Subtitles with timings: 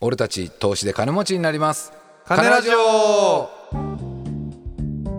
[0.00, 1.92] 俺たち投資で金持ちになります。
[2.26, 3.85] 金ラジオ。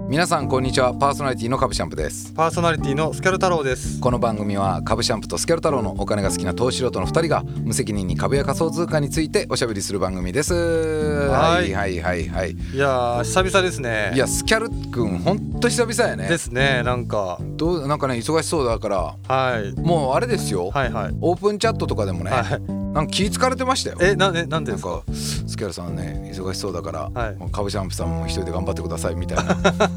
[0.09, 0.93] 皆さんこんにちは。
[0.93, 2.31] パーソナリティの株シャンプです。
[2.31, 3.99] パーソナリティのスキャル太郎です。
[3.99, 10.53] この番組は株シャンプとスキャル太郎のお金が好きな投資素人の2人が無責任に株や仮想通貨についておしゃべりする番組です。
[10.53, 11.73] はい。
[11.73, 12.77] はいはいはいい。
[12.77, 14.13] やー久々ですね。
[14.15, 16.29] いやスキャルくんほんと久々やね。
[16.29, 17.37] ですねなんか。
[17.41, 18.97] どうなんかね忙しそうだから。
[19.27, 19.77] はい。
[19.81, 21.15] もうあれですよ、はいはい。
[21.19, 22.61] オープンチャットとかでもね、はい。
[22.93, 23.97] なんか気ぃかれてましたよ。
[23.99, 24.99] えなんでなんでですか？
[25.01, 27.37] かスキャルさんね忙しそうだから、はい。
[27.51, 29.55] 株シャンプさんも一人で頑張ってくださいみたいな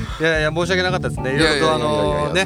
[0.19, 1.35] いやいや申し訳なかったですね。
[1.35, 2.45] いろいろとあのね。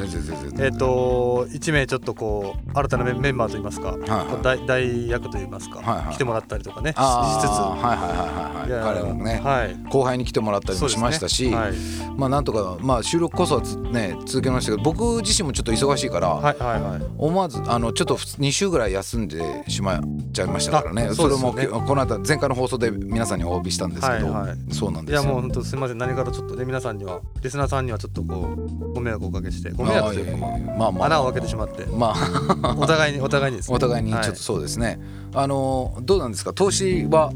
[0.58, 6.14] えっ、と1名ちょっとこう新たなメメンバーといいますか、はいはい大大役といいますか、はいはい。
[6.14, 7.02] 来てもらったりとかねししつつ。
[7.02, 9.76] はいはいはいはい彼もね、はい。
[9.90, 11.72] 後輩に来てもらったりもしましたし、はい。
[12.16, 17.02] まあなんとかまあ収録こそね続けましたけど僕自身もちょっと忙しいから、はいはいはい。
[17.18, 20.00] 思わずあのちょっと2週ぐらい休んでしまっ
[20.32, 21.08] ちゃいましたからね。
[21.10, 24.74] あそれもこの後前回の放送で皆さんにお詫びしたんですけど、はいはい。
[24.74, 25.22] そうなんですよ。
[25.22, 25.98] いやもう本当すみません。
[25.98, 32.76] 何からちょっとね皆さんにはリスナーさんにはちょっとこうご迷惑をおかけしてご迷惑というかまあまあまああ穴を開けてしまってまあ。
[32.78, 33.76] お互いにお互いにですね。
[33.76, 35.00] お互いにちょっとそうですね、
[35.34, 36.52] あのどうなんですか？
[36.52, 37.32] 投資は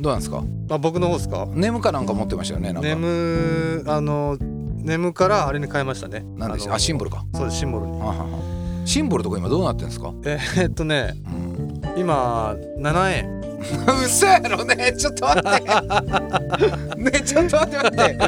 [0.00, 0.42] どうなんですか？
[0.68, 1.46] まあ僕の方ですか？
[1.50, 2.88] ネムかなんか持ってましたよねなんか。
[2.88, 6.24] ネムあのネムからあれに変えましたね。
[6.36, 7.24] なんでしのあシンボルか。
[7.34, 7.92] そうですシンボルに。
[8.00, 8.84] ははは。
[8.86, 13.40] シンボルとか今どうなってんですか、えーっとねうん、今7円
[14.04, 17.00] 嘘やろねちょっと待って。
[17.02, 18.18] ねちょっと待って待って。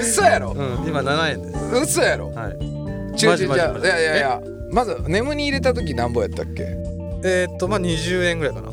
[0.00, 0.52] 嘘やろ。
[0.52, 2.00] うん今7円です。
[2.00, 2.30] 嘘やろ。
[2.32, 2.52] はい。
[3.22, 3.54] 違う違う違う。
[3.54, 4.40] いやいやいや
[4.72, 6.64] まずネムに入れた時何ぼやったっけ？
[7.24, 8.68] えーっとまあ20円ぐらいかな。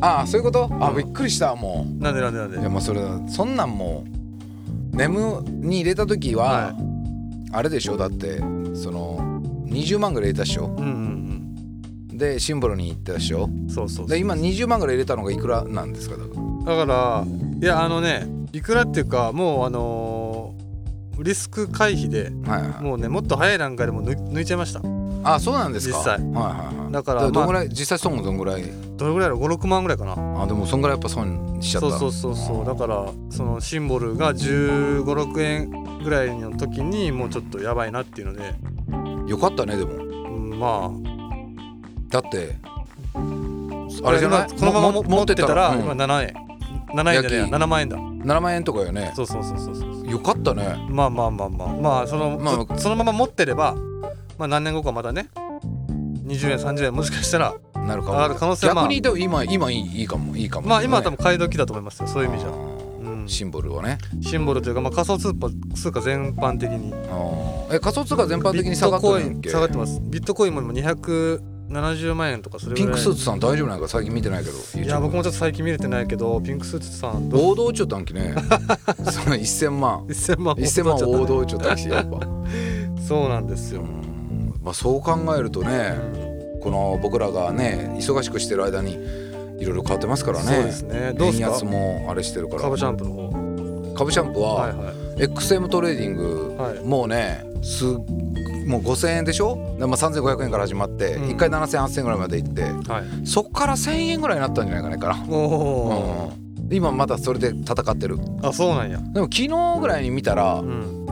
[0.00, 0.68] ああそういうこと？
[0.80, 0.96] あうん。
[0.96, 2.56] びっくりしたもなんでなんでなんで？
[2.56, 4.04] ういやまあそれそんなんも
[4.92, 6.72] うネムに入れた時は、は
[7.52, 7.96] あれでしょ？
[7.96, 8.38] だって
[8.74, 9.18] その
[9.68, 10.66] 20万ぐらい入れたでしょ？
[10.66, 11.41] うんうん
[12.22, 13.44] でシンボルに行ったでしょ？
[13.44, 14.08] うんそうそうそう。
[14.08, 16.16] で今20万ぐらい入れたのがいくらなんですか？
[16.16, 16.76] だから。
[16.76, 17.24] だから
[17.60, 22.82] いやあのねいくらっていうかもうあのーリスク回避ではいはい。
[22.82, 24.80] もうねもっと早い段階でもう抜抜いちゃいました。
[25.24, 25.98] あそうなんですか？
[25.98, 26.18] 実際。
[26.18, 26.92] はいはいはい。
[26.92, 28.62] だからまあどんぐらい、実際損はどんぐらい？
[28.96, 30.42] どれぐらいやろ？56万ぐらいかな。
[30.42, 31.90] あでもそんぐらいやっぱ損しちゃった。
[31.90, 32.64] そうそうそうそう。
[32.64, 38.54] だからそのシンボルが1 5 6円ぐらいの時にもうちょっとやばいなっていうので、
[39.30, 39.92] よかったねでも。
[39.92, 39.98] う
[40.54, 40.90] ん、ま
[42.12, 42.56] だって
[43.14, 44.48] ああれじゃない？
[44.50, 45.80] 今このままも持ってたらうん。
[45.80, 46.34] 今7円。
[46.94, 47.96] 7円じゃねえや焼き7万円だ。
[47.96, 49.12] 7万円とかよね。
[49.16, 50.10] そうそうそうそうそう。
[50.10, 50.76] よかったね。
[50.90, 51.68] まあまあまあまあ。
[51.68, 53.74] まあその、まあそそのまま持ってれば
[54.38, 55.28] まあ何年後かまたね
[56.26, 57.54] 20円30円もしかしたら
[57.86, 58.84] なるかも可能性はまあ。
[58.84, 62.48] 逆にでも今今いいいいかもいいかも、まあ今は多ね分買い時だと思いますよそういう意味じゃ。
[62.50, 63.24] うん。
[63.28, 63.98] シンボルはね。
[64.20, 66.92] シンボルというか、まあ、仮想通貨通貨全般的に。
[67.72, 69.00] え仮想通貨全般的に下がっ
[69.40, 70.00] て下がってます。
[70.02, 70.72] ビットコインも今
[71.72, 72.86] 270万円とかそれぐらい。
[72.86, 78.34] ピンクスーツさん大丈夫なんか最近見てないけどいや僕もちょっと最近見れてないけどピンクスーツさんど王道ちょったんきね。
[79.10, 80.04] その1000万。
[80.06, 80.54] 1000万。
[80.56, 82.20] 1000万王道ちょったんきやっぱ。
[83.06, 84.54] そうなんですうよ、ん。
[84.62, 85.94] まあそう考えるとね
[86.62, 88.92] この僕らがね忙しくしてる間に
[89.58, 90.44] いろいろ変わってますからね。
[90.44, 91.12] そうですね。
[91.16, 91.46] どうすか？
[91.48, 92.62] 安もあれしてるから。
[92.62, 93.94] 株シャンプーの方。
[93.94, 94.94] 株シャンプーははいはい。
[95.24, 96.80] XM トレーディング、はい。
[96.84, 97.84] もうねす
[98.66, 99.76] もう5000円でしょ？
[99.78, 101.22] で、まあ、3500円から始まって、うん。
[101.30, 103.26] 1回7000、8000円ぐらいまで行ってはい。
[103.26, 108.16] そっから1000円ぐらいになったんじゃないかなかうん、今まだそれで戦ってる。
[108.16, 108.98] ー、あそうなんや。
[108.98, 111.02] でも昨日ぐらいに見たらうん。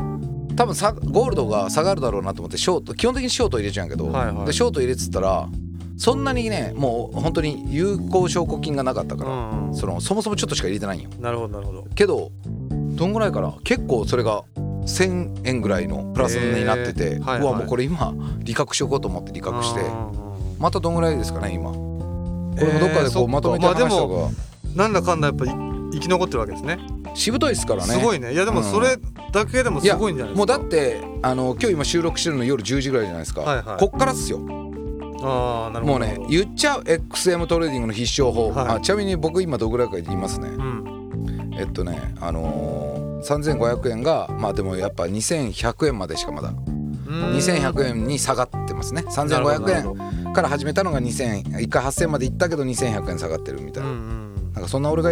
[0.57, 4.47] 多分さゴールドが下がるだろうなと思ってショート基本的にショート入れちゃうんやけど、はいはい。
[4.47, 5.49] でショート入れてたら
[5.97, 9.75] そんなにねもう本当に有効証拠金がなかったから、うんうん。
[9.75, 11.11] そのそもそもちょっとしか入れてないんよ。
[11.19, 11.87] なるほどなるほど。
[11.95, 12.31] けど
[12.71, 13.55] どんぐらいかな？
[13.65, 14.45] 結構それが
[14.83, 19.81] 1000円ぐらいのプラスになってて、へーはいうはいわもうこれ今利確しようと思って利確して。
[19.81, 20.31] うんうんうん
[20.61, 21.73] またどんぐらいですかね今。
[21.73, 21.77] こ
[22.59, 24.29] れもどっかでこうまとめて話した方が。
[24.77, 26.79] なんだかんだやっぱい生き残ってるわけですね。
[27.15, 27.95] しぶといですからね。
[27.95, 28.35] すごいね。
[28.35, 28.65] いやでもうん。
[28.71, 28.99] それ
[29.33, 30.55] だけでもすごいんじゃないですか。
[30.55, 33.81] もうだってあの今日今収録してるの夜10時ぐらいじゃないですか、はいはい。
[33.81, 34.39] こっからっすよ。
[35.23, 35.99] ああなるほど。
[35.99, 38.77] もうね言っちゃう XM トレーディングの必勝法、はい。
[38.77, 40.49] あちなみに僕今どぐらいか言いますね。
[40.49, 41.55] うん。
[41.59, 46.49] えっとねあのー、3500円がまあでもやっぱ2100円までしかまだ。
[46.49, 47.35] うん。
[47.35, 49.03] 2100円に下がってますね。
[49.03, 55.11] 3500円円から始めたのが2000 1回8000までいったけど2100円下がってるみたいな、うんうんなんかそんな俺が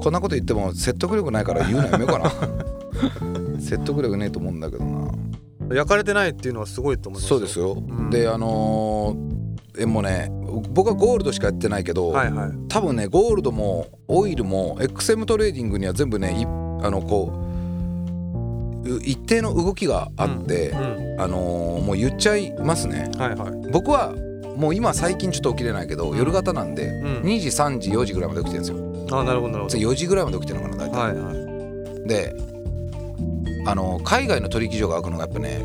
[0.00, 2.30] こんなこと言っても説得力ないから言うのやめようかな。
[3.60, 5.12] 説得力ねえと思うんだけどな。
[5.74, 8.10] 焼かれてないっていうのはすごいと思いますそうですよ、ん。
[8.10, 10.30] であのー、えもうね
[10.70, 17.32] 僕はゴールドしかやってないけど、はいはい多分ねゴールドもオイルも XM トレーディングには全部ねいあのこ
[18.84, 23.10] うう一定の動きがあって、うんあのーもう言っちゃいますね。
[23.18, 23.70] はいはい。
[23.70, 24.12] 僕は
[24.56, 26.18] もう今最近ちょっと起きれないけど、うん。
[26.18, 27.20] 夜型なんで、うん。
[27.22, 29.18] 2時3時4時ぐらいまで起きてるんですよ。
[29.20, 29.76] あなるほどなるほど。
[29.78, 31.32] 4時ぐらいまで起きてるのかな大体、はいは
[32.04, 32.08] い。
[32.08, 32.34] で
[33.66, 35.64] あの海外の取引所が開くのがやっぱね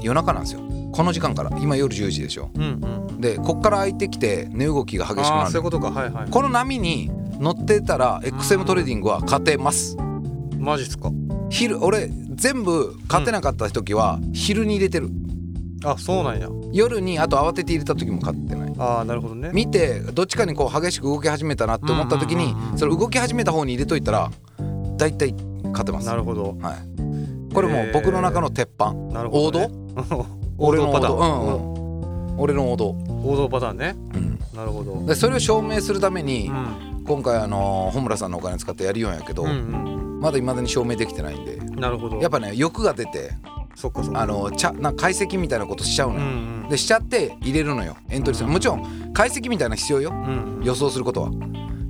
[0.00, 0.60] 夜中なんですよ。
[0.92, 1.50] この時間から。
[1.50, 2.50] 今夜10時でしょ。
[2.54, 3.20] うんうん。
[3.20, 5.50] でこっから開いてきて値動きが激しくなる。
[5.50, 5.90] そういうことか。
[5.90, 9.96] はいはいこの波に乗ってたら XM トレーディングは勝てます
[10.62, 11.10] マジっすか？
[11.50, 15.10] 昼俺全部勝てなかった時は昼に入れてる。
[15.84, 16.48] あそうなんや。
[16.72, 18.74] 夜にあと慌てて入れた時も勝ってない。
[18.78, 19.50] ああなるほどね。
[19.52, 24.30] 見てどっちかにこう激しく動き始めたなって思った時にそれ動き始めた方に入れといたら
[24.96, 26.06] 大体勝てます。
[26.06, 26.56] なるほど。
[26.62, 27.52] はい。
[27.52, 28.94] これもう僕の中の鉄板。
[28.94, 29.68] なるほど、ね、
[30.56, 32.38] 王 俺の道パターン、うんうん。
[32.38, 33.94] 俺の王道、王道パターンね。
[34.14, 35.04] うん、なるほど。
[35.06, 37.04] でそれを証明するためにうん。
[37.04, 41.54] 今回あの穂村さんのお金使ってやるようんやけど、うんうんまだ未だに証明できてないんで。
[41.54, 42.18] うんなるほど。
[42.18, 43.32] やっぱね欲が出て
[43.74, 44.20] そっかそっか。
[44.20, 46.68] あのちゃな解析みたいなことしちゃうのよ、うんうん。
[46.68, 47.96] でしちゃって入れるのよ。
[48.08, 48.50] エントリーする。
[48.50, 50.10] もちろん解析みたいなの必要よ。
[50.10, 50.64] うんうん。
[50.64, 51.30] 予想することは。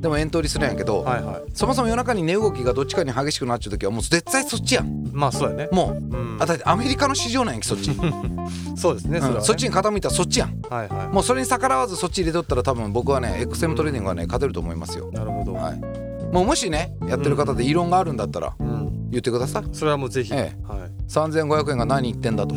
[0.00, 1.42] でもエントリーするんやけど、はいはい。
[1.52, 5.10] そもそも夜中に値動きがどっちかに激しくなっちゃう時はもう絶対そっちやん。
[5.12, 5.68] まあそうやね。
[5.70, 6.38] もううん。
[6.40, 7.90] あだってアメリカの市場なんやんけそっち、
[8.74, 9.44] そうですねそれは、ねうん。
[9.44, 10.60] そっちに傾いたらそっちやん。
[10.68, 15.10] はいはもうそれに逆らわずそっち入れとったら多分僕はね XM トレーディングはね勝てると思いますよ。
[15.12, 16.01] いなるほど、はい
[16.32, 19.64] もうもしねやってる方で異論があるんだったらうん、言ってください。
[19.72, 21.02] それはもうぜひ、えはい。
[21.06, 22.54] 3500円が何言ってんだと。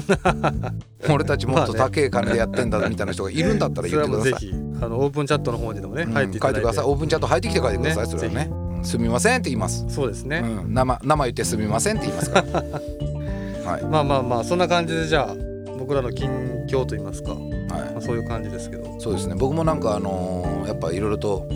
[1.13, 4.31] 俺たちもっと高い金でやってんだみたいな人がいるんだったら言ってください。
[4.39, 4.53] ぜひ。
[4.81, 6.61] あのオープンチャットの方にでもね、うん入っていただいて。
[6.61, 6.85] 書いてください。
[6.85, 8.03] オープンチャット入ってきて書いてください。
[8.05, 8.49] ねそれはね。
[8.77, 8.85] うん。
[8.85, 9.85] すみませんって言います。
[9.89, 10.73] そうですね、うん。
[10.73, 12.61] 生生言ってすみませんって言いますから。
[13.71, 13.83] はい。
[13.83, 15.35] まあまあまあそんな感じでじゃあ
[15.77, 16.29] 僕らの近
[16.69, 17.41] 況といいますか、はい。
[17.69, 18.95] まあ、そういう感じですけど。
[18.99, 19.35] そうですね。
[19.37, 21.47] 僕もなんかあのーやっぱいろいろと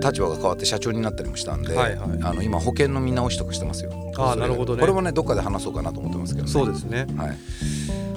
[0.00, 2.10] 立場が変わって社長になったりもしたんで、はいはい。
[2.22, 3.92] あの今保険の見直しとかしてますよ。
[4.18, 4.80] あなるほどね。
[4.80, 6.52] これもねどっかで話そうかなと思ってますけどね。
[6.52, 7.06] そうですね。
[7.16, 7.36] はい。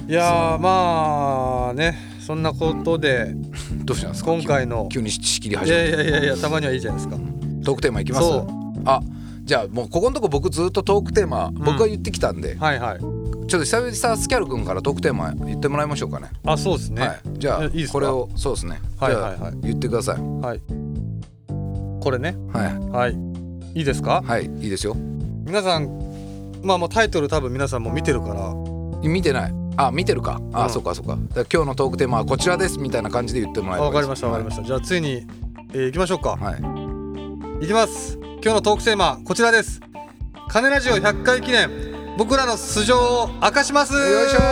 [0.08, 1.96] いやーまあね
[2.26, 3.34] そんなことで
[3.84, 4.32] どうしたんですか？
[4.32, 5.88] 今回の急に仕切り始めて。
[5.90, 7.16] いやいやいやたまにはいいじゃないですか。
[7.64, 8.26] トークテーマいきます？
[8.84, 9.00] あ
[9.44, 12.98] じゃあもうここのとこ僕ずっとトークテーマ僕が言ってきたんで、はいはい。
[13.00, 16.28] ちょっと久々スキャル君からトークテーマ言ってもらいましょうかね。
[16.46, 17.02] あそうですね。
[17.02, 17.92] はい、じゃあえいいですか？
[17.94, 18.80] これをそうですね。
[18.98, 19.54] はいはいはい。
[19.62, 20.20] 言ってください。
[20.20, 20.60] はい
[22.02, 22.36] これね。
[22.52, 22.78] はい。
[22.90, 23.16] はい。
[23.74, 24.22] いいですか？
[24.26, 24.94] はいいいですよ。
[25.46, 25.88] 皆さん
[26.62, 28.52] まあもうタイトル多分皆さんも見てるから。
[29.02, 29.54] 見てない。
[29.76, 30.40] あ見てるか。
[30.52, 30.70] あ、うん。
[30.70, 31.12] そっかそっか。
[31.12, 34.62] だから今日のトークテーマはこちらですみたいな感じで言ってもらえばあわかりましたわかりました。
[34.62, 35.26] じゃあついに、
[35.72, 36.30] えー、行きましょうか。
[36.30, 38.18] はい、はい、いきます。
[38.20, 39.80] 今日のトークテーマこちらです。
[40.48, 41.70] 金ラジオ100回記念。
[42.18, 43.94] 僕らの素性を明かします。
[43.94, 44.42] よいしょー。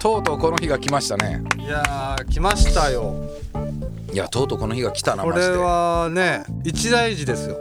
[0.00, 1.42] とうとうこの日が来ましたね。
[1.58, 3.25] いやー来ましたよ
[4.12, 7.58] いやとうとうこの日が来たなこれはね一大事ですよ。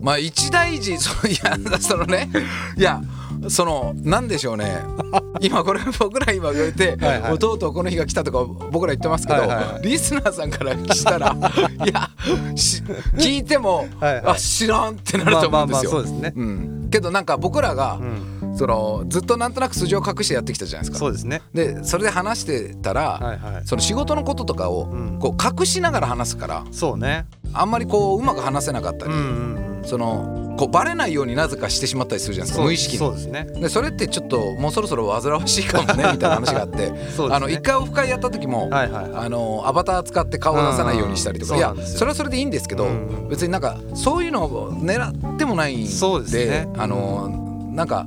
[0.00, 1.36] まあ一大事 そのい
[1.72, 2.30] やそのね
[2.76, 3.00] いや
[3.48, 4.82] そのなんでしょうね。
[5.40, 7.38] 今これ僕ら今言ってはいはい。
[7.38, 9.82] とうとうこの日が来たとか僕ら言ってますけど、はいはいはい。
[9.82, 11.36] リスナーさんからしたら
[11.84, 12.10] いや
[12.54, 12.82] し
[13.16, 14.22] 聞いても、はいはい。
[14.26, 15.90] あ知らんってなると思うんですよ。
[15.90, 16.32] そうですね。
[16.34, 20.98] うん、けどなんか僕らがう、んそのずっとなんとなく素性を隠してやってきたじゃないですか。
[20.98, 21.42] そうですね。
[21.52, 23.66] でそれで話してたら、はいはい。
[23.66, 27.26] その仕事のこととかをうんこう隠しながら話すからそうね。
[27.52, 32.98] あんまりこううまく話せなかったり、うんうんそのこうバレないようになぜかしてしまったりするじゃないですか無意識に。
[32.98, 33.44] そうですね。
[33.44, 36.98] でそれってちょっともうそろそろ煩わしいかもね みたいな話があって、ね。
[37.30, 39.12] あの一回オフ会やった時も、はいはいはい。
[39.26, 41.98] あのアバター使って顔を出さないようにしたりとか、いやうんそうなんですよ。
[41.98, 46.68] それはそれでいいんですけど、うん別になんかそういうのを狙ってもないんでそうですね。
[46.78, 47.28] あの
[47.72, 48.06] なんか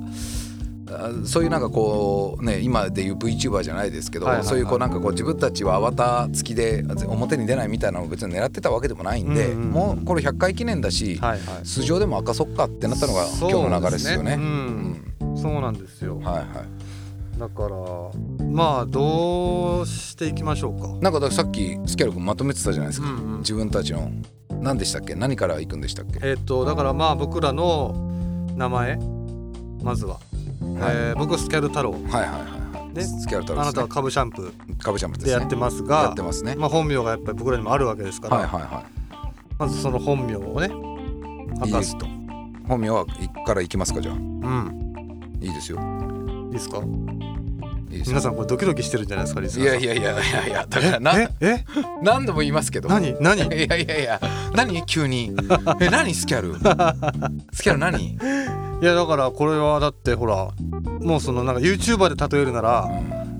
[1.24, 4.48] そういうなんかこうね今でいう VTuber じゃないですけど、はいはいはい。
[4.48, 9.70] そういうこうなんかこう自分たちはアバター付きで表に出ないみたいなのを別に狙ってたわけでもないんで、うんうんうん。
[9.70, 11.66] もうこれ100回記念だし、はいはい。
[11.66, 14.30] 素性でも明かそっかってなったのが今日の流れですよね。
[14.30, 15.38] ですねうん。
[15.38, 16.18] そうなんですよ。
[16.18, 16.48] はいはい。
[17.38, 20.88] だからまあどうしていきましょうか。
[21.00, 23.38] なんかだからさっきスキャル君まとめてたじゃないですか、うんうん。
[23.38, 24.10] 自分たちの
[24.60, 25.14] 何でしたっけ？
[25.14, 27.94] 何から行くんでしたっけ、えっとだからまあ僕らの
[28.56, 28.98] 名前
[29.84, 30.27] まずは、はい
[30.76, 31.92] えー僕スキャル太郎。
[31.92, 32.94] はいはいはいはい。
[32.94, 34.52] でスキャル太郎あなたは株シャンプ。
[34.82, 35.34] カブチャンプですね。
[35.34, 38.84] ーでやってますやがってますね、まあ、本名がやっぱり僕らにもあるわけですから、はいはいは
[39.58, 40.68] まずその本名をね
[41.60, 42.06] 明かすと。
[42.06, 42.08] い
[42.68, 44.14] 本名は一から行きますかじゃあ。
[44.14, 44.94] うん。
[45.40, 45.78] いいですよ。
[46.48, 46.80] いいですか？
[47.90, 49.82] 皆さんこれドキドキしてるんじゃないですかリスいナーさん。
[49.82, 51.28] やいやいやいやいやだからなえ？
[51.40, 51.64] え？
[52.02, 52.88] 何度も言いますけど。
[52.88, 53.16] 何？
[53.20, 53.40] 何？
[53.48, 54.20] いやいやいや
[54.54, 54.84] 何？
[54.84, 55.34] 急に。
[55.80, 56.54] え何スキャル？
[57.52, 58.18] スキャル何、
[58.80, 60.50] いやだからこれはだってほら
[61.00, 62.88] もうそのなんか YouTuber で例えるなら、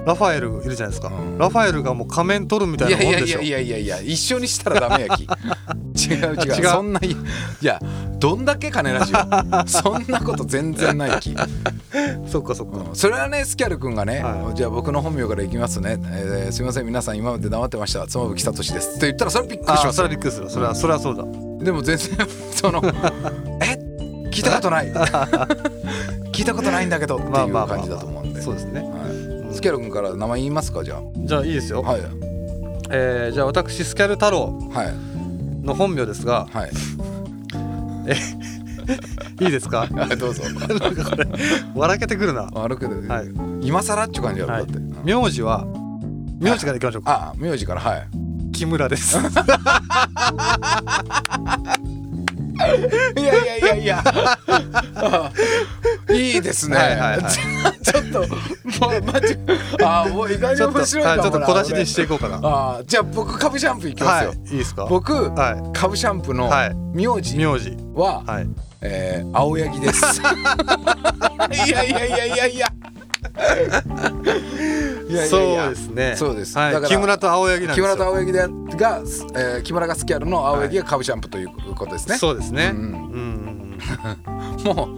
[0.04, 3.40] ラファエルいるじゃないですか、うんラファエルがもう仮面取るみたいなもんでしょ。
[3.40, 5.22] いやいやいやいや一緒にしたらダメやき。
[6.10, 6.54] 違う違う。
[6.56, 6.64] 違う。
[6.64, 7.16] そんないい
[7.64, 7.80] や
[8.18, 9.18] どんだけ金ラジオ。
[9.68, 11.36] そんなこと全然ないき、
[12.26, 12.96] そっかそっか、うん。
[12.96, 14.56] それはねスキャル君がね、はい。
[14.56, 18.04] じゃあ僕の本名からいきますね、えーすみません皆さん今まで黙ってました。
[18.08, 18.96] 妻夫木聡です。
[18.96, 19.92] って言ったらそれびっくりしあますよ。
[19.92, 20.50] それはびっくりする。
[20.50, 21.22] それはそれはそうだ。
[21.64, 22.82] でも全然その
[23.62, 23.87] え
[24.38, 24.92] 聞いたことない。
[26.32, 27.32] 聞いたことないんだけどっていう
[27.66, 28.40] 感じだと思うんで。
[28.40, 28.80] そうですね。
[28.82, 29.54] はい。
[29.54, 32.00] スキャル君から名前言いますかじゃじゃあいいですよ、あはい。
[32.90, 34.56] えーじゃあ私スキャル太郎。
[34.72, 34.94] はい。
[35.66, 36.46] の本名ですが。
[36.52, 36.70] はい。
[39.44, 39.86] いいですか？
[39.92, 40.42] はいどうぞ。
[40.44, 41.26] なんかこれ
[41.74, 42.46] 笑けてくるな。
[42.46, 43.28] 歩くで、はい。
[43.62, 44.66] 今更っちゅう感じやろ、はい。
[44.66, 44.80] だって。
[45.04, 45.66] 名字は
[46.40, 47.32] 名字からいきましょうか。
[47.34, 47.80] あ名字から。
[47.80, 48.08] はい。
[48.52, 49.18] 木村です。
[53.16, 53.26] いやい
[53.68, 54.02] やいや。
[56.10, 57.32] いいですね、はいはいはい、
[57.84, 58.26] ちょっとも
[58.88, 59.36] うマジ
[59.84, 62.40] あもう意外に面白いかもちょっと小出しにしていこうかな。
[62.42, 64.86] あじゃあ僕カブシャンプーいきますよ、はい、いいですか？
[64.86, 66.50] 僕、はい、カブシャンプーの
[66.94, 67.76] 名字名字。
[67.94, 68.48] は、はい、
[68.80, 70.20] えー、青柳です。
[71.66, 72.68] いやいやいやいやいや。
[75.08, 75.64] いやいやいや。
[75.66, 76.14] そうですね。
[76.16, 76.56] そうです。
[76.56, 77.86] はい、だから木村と青柳なんですよ。
[77.86, 78.38] 木村と青柳で
[78.76, 79.00] が、
[79.34, 82.12] えー、木村がスキャルの青柳がカブシャンプーということですね。
[82.12, 82.72] はい、そうですね。
[82.74, 83.37] うん、うん。
[84.64, 84.88] も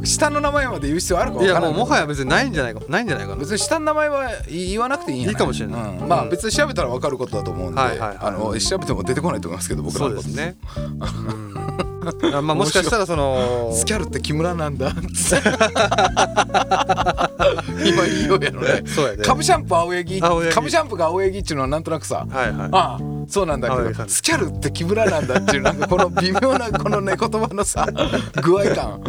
[0.00, 3.40] う下の名前まで言う必要あるか分かやもうもはや別にないんじゃないかないんじゃないかな。
[3.40, 5.80] 別に下の名前は言わなくていいんやいいかもしれない。
[5.98, 6.08] うん。
[6.08, 8.18] まあうん別に調べたら分かることだと思うんで、はいはいはい。
[8.20, 10.22] あの調べても出てこないと思いますけど僕らのこと。
[10.22, 10.56] そうですね。
[12.22, 12.34] うん。
[12.34, 14.92] あまあもしかしたらそのスキャルって木村なんだ
[17.84, 18.82] 今言いようやろね。
[18.86, 19.24] そうやね。
[19.24, 20.22] カブシャンプ青柳。
[20.22, 20.52] 青柳。
[20.52, 22.26] カブシャンプが青柳っていうのはなんとなくさ。
[22.28, 22.68] はいはい。
[22.72, 27.86] ああそうなんだけどスキャルって木村なんだっていうなんかこの 微妙なこのね言葉のさ
[28.42, 29.00] 具合感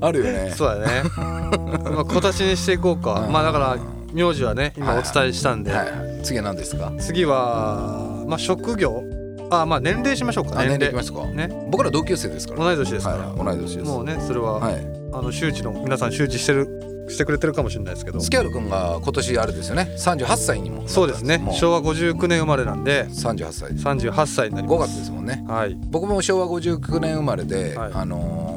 [0.00, 0.52] あるよね。
[0.56, 1.02] そうやね。
[1.16, 3.24] まあ小出しにしていこうか。
[3.26, 3.32] うん。
[3.32, 3.76] まあだから
[4.12, 5.70] 名字はね今お伝えしたんで。
[5.72, 6.22] はいはい。
[6.22, 6.90] 次は何ですか？
[6.98, 9.02] 次はまあ職業。
[9.50, 10.58] あまあ年齢しましょうか。
[10.58, 10.86] あ年齢。
[10.88, 11.24] いきますか。
[11.26, 11.48] ね。
[11.70, 12.64] 僕ら同級生ですから。
[12.64, 13.18] 同い年ですから。
[13.28, 13.56] はい。
[13.56, 13.88] 同い年です。
[13.90, 14.74] もうねそれははい。
[15.12, 16.68] あの周知の皆さん周知してる
[17.08, 18.20] してくれてるかもしれないですけど。
[18.20, 19.94] スキャル君が今年あれですよね。
[19.96, 20.88] 38歳にも。
[20.88, 21.42] そうですね。
[21.52, 23.06] 昭和59年生まれなんで。
[23.06, 23.70] 38歳。
[23.70, 24.76] 38歳になります。
[24.76, 25.44] 5月ですもんね。
[25.46, 25.76] はい。
[25.88, 27.92] 僕も昭和59年生まれで、はい。
[27.94, 28.56] あのー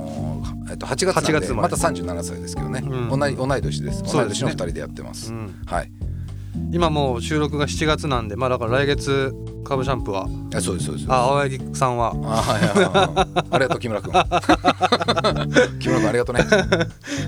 [0.72, 1.70] えっと、8月なん8月生まれ。
[1.70, 3.20] でまた37歳ですけどね、うん。
[3.20, 4.04] 同い同い年です。
[4.04, 5.32] 同い年の2人でやってます。
[5.32, 5.56] うん。
[5.66, 5.92] はい
[6.72, 10.28] 今もう収録が7月なんでまあだから来月カブシャンプは。
[10.54, 11.12] あそうですそうです。
[11.12, 12.12] あ青柳さんは。
[12.12, 13.44] あはいはいはい。
[13.52, 14.12] ありがとう木村君。
[15.80, 16.44] 木村君ありがとうね。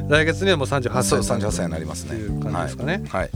[0.09, 2.15] 来月にはもう38そう歳38歳になりますね。
[2.15, 3.03] っていう感じですかね。
[3.09, 3.29] はい、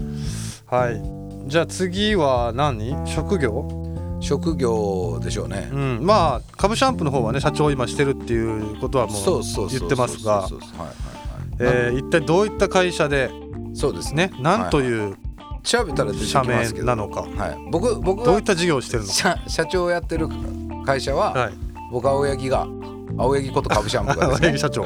[0.65, 1.01] はい。
[1.47, 2.95] じゃあ次は何？
[3.05, 4.17] 職業？
[4.21, 5.69] 職業でしょうね。
[5.71, 5.99] うん。
[6.01, 10.47] まあカブシャンプの方はね社長を今してるっていうことはもそう言ってますが。
[11.93, 13.29] 一体どういった会社で？
[13.75, 14.27] そうですね。
[14.27, 15.15] ね何という
[15.65, 16.85] 調べたら出てきますけど。
[16.85, 17.21] なのか。
[17.21, 17.57] はい。
[17.71, 19.07] 僕僕はどういった事業をしてるの？
[19.07, 20.27] か社社長をやってる
[20.85, 21.53] 会社は、はい。
[21.91, 22.67] 僕青柳が
[23.17, 24.47] 青柳こと株シャンプが青ですね。
[24.53, 24.85] 柳社長。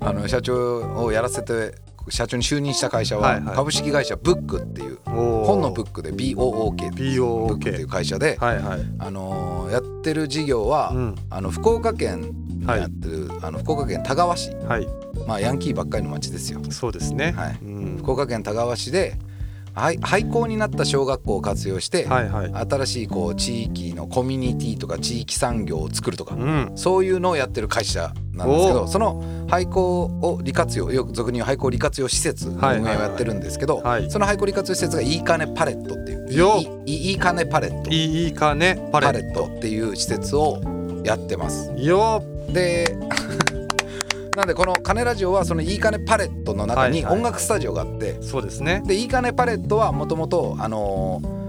[0.00, 1.74] あの社長をやらせて
[2.08, 11.14] 社長に就任した会社は、株式会社ブックっていう本本のブックで BOOK っていう会社で、あのーやってる事業は、うん。
[11.30, 14.50] あの福岡県にやってる、あの福岡県田川市。
[14.68, 14.88] はい。
[15.26, 16.60] まあヤンキーばっかりの町ですよ。
[16.70, 17.32] そうですね。
[17.36, 17.58] はい。
[17.64, 17.96] うん。
[17.98, 19.31] 福岡県田川市ではい
[19.74, 22.52] 廃校になった小学校を活用して、はいはい。
[22.70, 26.72] 新しいこう地域のコミュニティとか地域産業を作るとか、うん。
[26.76, 34.10] そういうのをやってる会社なんですけおどその廃校を利活用よく俗に言う廃校利活用施設の運営をやってるんですけど、はい。
[34.10, 37.90] その廃校利活用施設がいいかねパレットっていうよいいいいかねパレット。
[37.90, 40.60] いいかねパレパレットっていう施設を
[41.04, 41.72] やってます。
[41.76, 42.96] よで
[44.36, 47.16] なんでこの「カネラジオ」はそのいいかねパレットの中にはいはい。
[47.18, 48.82] 音楽スタジオがあって、そうですね。
[48.86, 51.42] でいいかねパレットはもともとあのー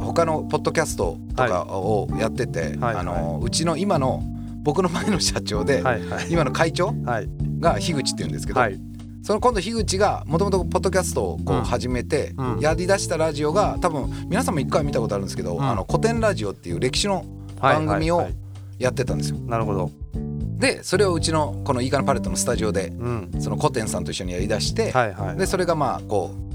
[0.00, 4.22] 他のポッドキャストとかをやってて、はいあのーうちの今の
[4.62, 6.26] 僕の前の社長で、はいはい。
[6.30, 7.28] 今の会長はい。
[7.60, 8.80] が樋口っていうんですけど、はい。
[9.22, 11.64] その今度樋口がもともとポッドキャストをこううん。
[11.64, 12.60] 始めて、うん。
[12.60, 15.62] やりだしたラジオが多分皆さんも一回見たことあるんですけど、うん。
[15.62, 17.24] あの古典ラジオっていう歴史の
[17.60, 18.24] はい番組をはい。
[18.26, 18.34] はい
[18.78, 19.38] やってたんですよ。
[19.46, 19.90] なるほど
[20.58, 23.30] でそれをうちのこのいいかねパレットのスタジオでうん。
[23.40, 26.46] その古典さんと一緒にやりだして、はいはいでそれがまあこう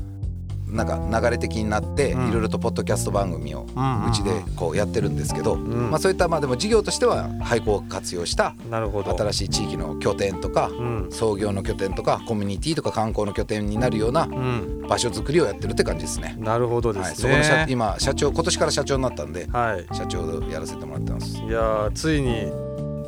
[0.74, 2.32] なんか流れ的になっていうん。
[2.32, 5.92] ろいろとポッドキャスト番組をうちでこうやってるんですけど、ん。
[5.92, 11.08] まあ、そういったまあでも事業としては廃校を活用した新しい地域の拠点とかうん。
[11.12, 14.86] 創業の拠点とかコミュニティとか観光の拠点になるようなうん。
[14.88, 16.38] 場所づくりをやってるって感じですね。
[16.40, 19.86] なるほどではい、すそこの今社長今年から社長になったんではい。
[19.94, 21.36] 社長をやらせてもらってます。
[21.36, 22.50] いやーついに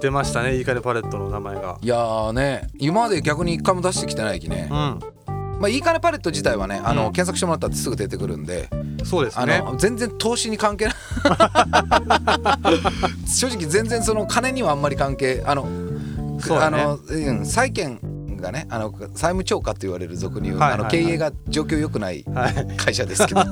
[0.03, 1.77] 出ましたねいいかねパレットの名前が。
[1.81, 4.67] いやーね今まで逆に一回も出してきてないきね。
[4.69, 4.99] うん。
[5.59, 7.13] まあいいかねパレット自体はねあの、うん。
[7.13, 8.67] 検索してもらったってすぐ出てくるんで
[9.01, 9.61] あそうですね。
[9.61, 10.95] の全然投資に関係ない
[13.25, 15.69] 正直全然その金にはあんまり関係あのね。
[16.59, 18.01] あの、うん、債券
[18.43, 18.67] がね。
[18.69, 20.87] あの債務超過って言われる俗に言う、はいはいはい。
[20.87, 22.77] あの経営が状況良くないはい。
[22.77, 23.41] 会社ですけど。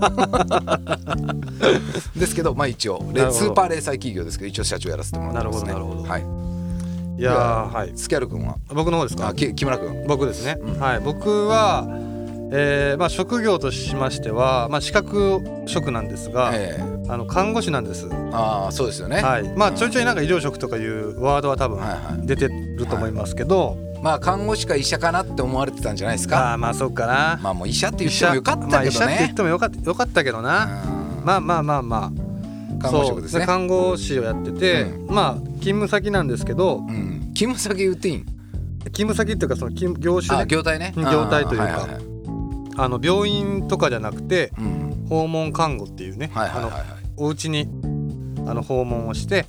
[2.16, 5.74] ですけどまあ一応スーパー零細企業ですけど一応社長やらせてもらってますね。
[5.74, 6.10] なるほどなるほど。
[6.10, 6.22] はい。
[7.20, 7.92] いやーはい。
[7.96, 8.58] スキャル君は？
[8.70, 9.28] 僕の方ですか？
[9.30, 10.06] あき木村君。
[10.08, 10.80] 僕ですね、うん。
[10.80, 11.00] はい。
[11.00, 11.86] 僕は、
[12.54, 16.84] えーまあ、職業としましては、まあ、資格職なんですが、ええ。
[17.10, 19.54] あの看護師なんです、ああそうですよね、はい。
[19.56, 22.26] まあ、ちょいちょいなんか医療職とかいうワードは多分はいはい。
[22.26, 26.52] 出てると思いますけど、まあ看護師か医者かなって思われてたんじゃないですか？
[26.52, 30.66] ああまあそうかな、まあもう医者って言医ってもよかったまあ、けど医者って言っねてもよかったよかったけどな、
[31.20, 31.26] うん。
[31.26, 32.12] まあまあまあまあ。
[32.82, 33.46] 看護職ですね。
[33.46, 37.32] 看護師をやってて、うまあ勤務先なんですけどうん。
[37.36, 38.26] 勤務先言っていいん
[38.86, 40.94] 勤務先っていうかその勤業種あね業態ね。
[40.96, 41.64] うん業態というか。
[41.64, 42.02] はいはいはい。
[42.78, 45.06] あの病院とかじゃなくてうん。
[45.10, 46.82] 訪問看護っていうね、はいはいはいはい。
[46.82, 47.68] あのお家に
[48.48, 49.46] あの訪問をして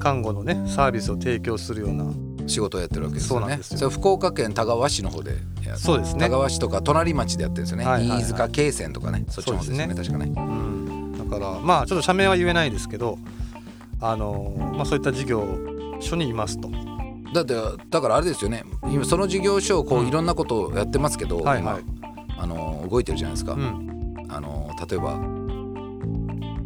[0.00, 2.06] 看護のねサービスを提供するような
[2.48, 3.40] 仕事をやってるわけですよね。
[3.40, 3.78] そうなんですよ。
[3.78, 5.36] それ福岡県田川市の方で
[5.76, 6.20] そうですね。
[6.20, 8.18] 田川市とか隣町でやってるんですよね、はいはいはい。
[8.20, 9.24] 飯塚京線とかね。
[9.28, 9.94] そっちの方ですよね。
[9.94, 10.32] そう確かね。
[10.36, 13.18] うん、だからまあちょっと社名は言えないですけど
[14.00, 15.58] あのまあそういった事業
[16.00, 16.70] 所にいますと。
[17.34, 17.54] だって
[17.90, 18.64] だからあれですよね。
[18.84, 20.08] 今その事業所をこううん。
[20.08, 21.82] いろんなことをやってますけど、はいはい。
[21.82, 24.26] 今あの動いてるじゃないですか、うん。
[24.28, 25.18] あの例えば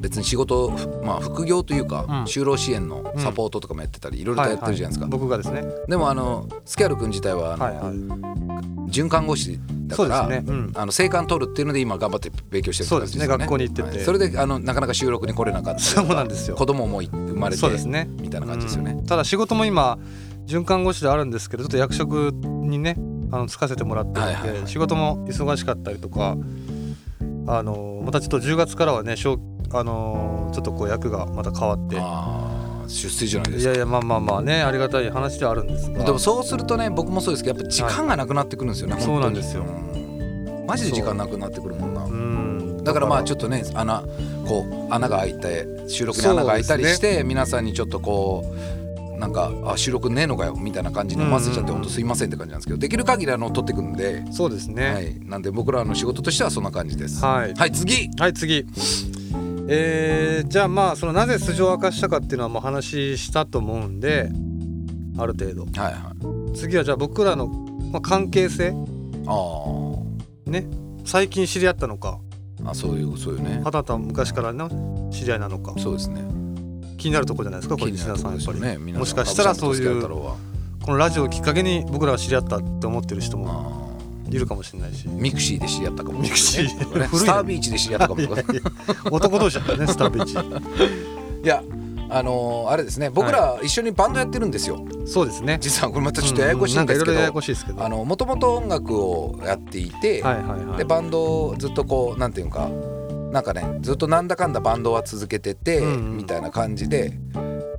[0.02, 0.70] 別に仕事、
[1.04, 2.22] まあ、副業というか、うん。
[2.24, 5.64] 就労支援のサポートとかもやってたり、いろいろとやってるじゃないですか、僕がですね。
[5.88, 7.90] でもあのスキャル君自体はあの、はいは
[8.88, 8.90] い。
[8.90, 13.26] 准看護師だそから、ね、うん、あの生還取るっていうので今頑張って勉強してるそうですね。
[13.26, 13.88] 学校に行ってて。
[13.88, 14.04] はい。
[14.04, 16.56] それであのなかなか収録に来れなかったりそうなんですよ。
[16.56, 18.08] 子供も生まれてそうですね。
[18.20, 19.06] みたいな感じですよね、うん。
[19.06, 19.98] ただ仕事も今
[20.44, 22.96] 准看護師であるんですけどちょっと役職にね
[23.30, 24.68] あのつかせてもらってるので、はいはいはい。
[24.68, 26.36] 仕事も忙しかったりとか
[27.46, 29.40] あのまたちょっと10月からはねしょう
[29.72, 31.96] あのちょっとこう役がまた変わって。
[32.88, 33.70] 出世じゃないですか。
[33.70, 36.04] いやいやまあまあまあねありがたい話ではあるんですが。
[36.04, 39.02] でもそうするとね僕もそうですけどやっぱ時間がなくなってくるんですよね、はい。
[39.02, 39.62] そうなんですよ。
[39.62, 40.66] うん。
[40.66, 42.04] マジで時間なくなってくるもんな。
[42.04, 42.08] う。
[42.10, 42.84] ん。
[42.84, 44.02] だからまあちょょっとね穴
[44.46, 48.44] こう穴が開いて収録に穴が開いたりして、皆さんにちょっとこ
[49.16, 57.24] うなんかあ収録ねえのかよみたいな感じに思わせちゃってうんうんうん本当すいませんって感じなんですけどできる限りあの撮っていくんで、そうですはねい、なんで僕らの仕事としてはそんな感じです。
[57.24, 57.54] はい。
[57.54, 58.10] はい次。
[58.18, 58.66] はい次
[59.74, 64.28] えー、じゃあまあそのなぜ素性を明かしたかっていうのはもう話したと思うんで
[65.18, 65.64] ある程度。
[65.80, 66.12] はいは
[66.52, 66.56] い。
[66.56, 67.46] 次はじゃあ僕らの、
[67.90, 68.74] まあ、関係性。
[69.26, 70.66] あね。
[71.04, 72.18] 最近知り合ったのか。
[72.60, 73.62] ーあそういうそういうね。
[73.64, 75.74] はたまた昔からの知り合いなのか。
[75.78, 76.22] そうですね。
[76.98, 80.38] 気になるところじゃないですかこれ気にな石田さんやっぱり、ねもしかしたらそういうこ
[80.92, 83.81] のラジオをきっかけに僕らが知り合ったって思ってる人もあ
[84.36, 85.06] いるかもしれないし。
[85.06, 86.68] ーミクシーで知り合ったかもミクシー。
[87.16, 88.32] スタービーチで知り合ったかもいやい。
[88.32, 88.44] や
[89.10, 90.34] 男同士だったねスタービーチ。
[91.44, 91.62] いや
[92.08, 93.10] あのーあれですね。
[93.10, 95.56] 僕ら一緒にバンドやってるんですよ、そうですね。
[95.60, 97.82] 実はこれまたちょっとややこしいんですけど。
[97.84, 100.78] あのもともと音楽をやっていて、はいはいはい。
[100.78, 102.68] でバンドをずっとこうなんていうか
[103.32, 106.16] なんかねずっとなんだかんだバンドは続けてて、うんうん。
[106.18, 107.18] みたいな感じで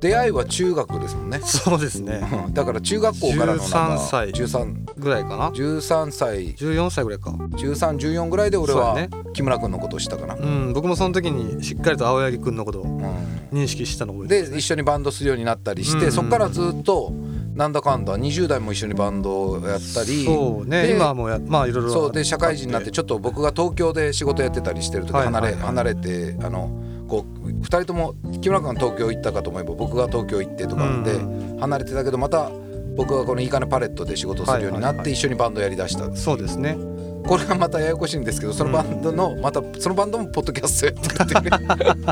[0.00, 1.40] 出会いは中学ですもんね。
[1.40, 2.20] そうですね。
[2.46, 2.54] うん。
[2.54, 4.30] だから中学校からのなんか13歳。
[4.30, 5.50] 13ぐらいかな。
[5.50, 6.54] 13歳。
[6.54, 7.30] 14歳ぐらいか。
[7.30, 8.96] 1314ぐらいで俺は
[9.32, 10.72] 木村君のことを知ったかな、うん。
[10.72, 13.04] 僕もその時にしっかりと青柳くんのことをうん。
[13.52, 16.04] 認識したのを覚えてで一緒にバンドするようになったりして、うん。
[16.04, 17.12] うんそこからずっと
[17.54, 20.24] なんだかんだ20代も一緒にバンドをやったり。
[20.24, 20.88] そうね。
[20.88, 21.92] で今はもうやまあいろいろ。
[21.92, 22.12] そう。
[22.12, 25.62] で社会人になってちょっと僕が東京で仕事やってたりしてる時はい離れ、はいはい。
[25.66, 26.68] 離れてあの
[27.64, 31.58] 2人とも木村君が東京行ったかと思えば僕が東京行ってとかでうん。
[31.58, 32.50] 離れてたけどまた
[32.96, 36.14] 僕がこのいいかねパレットで仕事をするようになって一緒にバンドやりだした。
[36.14, 36.76] そうですね。
[37.26, 42.06] これがまたややこしいんですけどそのバンドのまたそのバンドもポッドキャストやってるっていう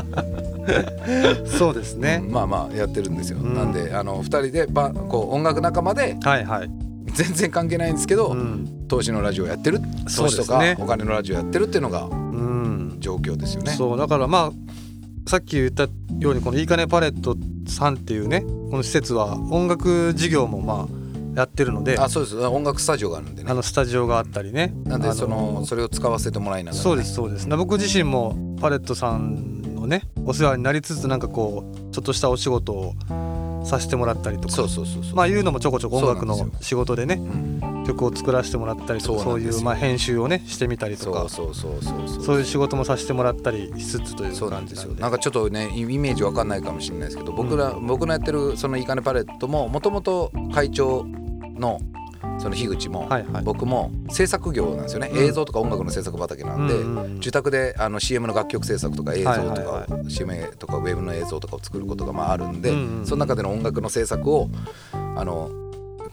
[1.43, 1.45] ね。
[1.57, 2.21] そうですね。
[2.23, 3.53] うんまあまあやってるんですよ、うん。
[3.53, 6.71] なんであの2人でバこう音楽仲間ではいはい。
[7.13, 8.85] 全然関係ないんですけど、うん。
[8.87, 9.79] 投資のラジオやってる
[10.15, 10.75] 投資とかね。
[10.79, 12.97] お金のラジオやってるっていうのがうん。
[12.99, 13.71] 状況ですよね。
[13.73, 14.51] そうだからまあ
[15.27, 15.83] さっき言った
[16.19, 17.35] ようにこのいいかねパレット
[17.67, 21.03] さんっていうねこの施設は音楽事業もまあ
[21.35, 22.37] やってるのであそうです。
[22.37, 23.49] 音楽スタジオがあるんでね。
[23.49, 24.73] あのスタジオがあったりね。
[24.85, 27.47] あのなんでそのそれを使わせてもらいながら、ね、そうですそうです。
[27.47, 32.93] 僕自身もパレットさんのねお世話になりつつなんかこうちょっとしたお仕事を
[33.65, 34.53] させてもらったりとか。
[34.53, 35.15] そうそうそうそう。
[35.15, 37.15] まあいうのもちょこちょこ音楽の仕事でね。
[37.15, 41.27] うん曲を作らせてもらったりとかそういうまあ編集をねしてみたりとか。
[41.29, 41.43] そ
[42.35, 44.93] ういう仕事もさせてもらったりしつつというそうなんですよ。
[44.93, 51.05] なんかちょっとねイメージわかんないかもしれないですけど僕ら、僕のやってるそのいいかねパレットももともと会長
[51.55, 51.79] の
[52.39, 53.07] その樋口も、
[53.43, 55.23] 僕も制作業なんですよね、うん。
[55.23, 57.13] 映像とか音楽の制作畑なんで、うんうんうん。
[57.15, 63.05] 自宅であの CM の楽曲制作とか映像とか CM とかウェブの映像とかを作ることがまああるんで、うんうんうん。
[63.05, 64.49] その中での音楽の制作を
[65.15, 65.51] あの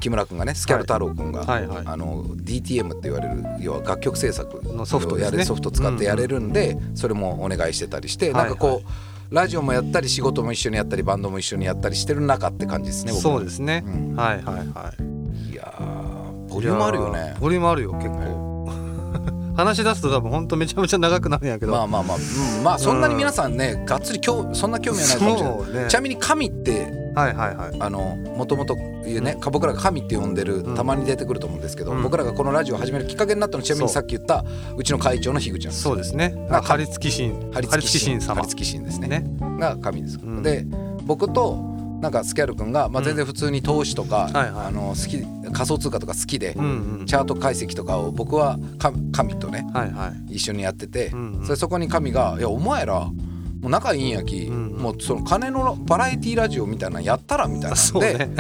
[0.01, 1.67] 木村君がねスキャル太郎君が、はい。
[1.67, 5.29] はいあの DTM って言われる要は楽曲制作のソフトですね。
[5.29, 14.17] をやれソフト使ってやれるんで、それもお願いしてたりして、はいなんかこうラジオもやったり仕事も一緒にやったりバンドも一緒にやったりしてる中って感じですね僕そうですね、うん。
[14.17, 15.53] はいはいはい。
[15.53, 17.37] いやーボリュームあるよね。
[17.39, 18.51] ボリュームあるよ結構。
[19.55, 25.85] 話し出すと多分ほんとめちゃめちゃ長くなるんやけど、まあまあまあ、うん、まあそんなに皆さんねがっつり興そんな興味はないかもしれない。
[25.85, 25.91] ね。
[25.91, 27.77] ちなみに神ってはいはいはい。
[27.79, 30.75] あのもともというね、僕らが神って呼んでるうん。
[30.75, 32.03] たまに出てくると思うんですけど、うん。
[32.03, 34.45] 僕らがこのラジオを始めるきっかけになったのはちなみにさっき言った
[34.77, 36.35] うちの会長の樋口なんですそうですね。
[36.49, 37.53] まあ張り付き神。
[37.53, 38.35] 張り付き神様。
[38.37, 39.09] 張り付き神ですね。
[39.09, 39.25] ね。
[39.59, 40.43] が神です、うん。
[40.43, 40.67] で
[41.05, 41.57] 僕と
[42.01, 44.67] なんかスキャル君が、まあ、全然普通に投資とか、はいはい。
[44.69, 47.07] あの好き仮想通貨とか好きで、うんうん。
[47.07, 50.35] チャート解析とかを僕は神神とねはいはい。
[50.37, 51.45] 一緒にやってて、うんうん。
[51.45, 53.11] それそこに神が「いやお前ら
[53.61, 54.83] もう仲いいんやき、うんうん。
[54.83, 58.31] もうその金のバラエティラジオみたいなのやったら」みたいなんで、ね。